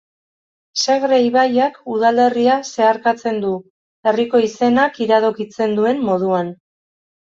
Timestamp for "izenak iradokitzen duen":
4.49-6.03